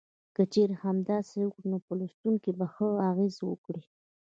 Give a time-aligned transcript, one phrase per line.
[0.35, 3.83] که چېرې همداسې وکړي نو په لوستونکو به ښه اغیز وکړي.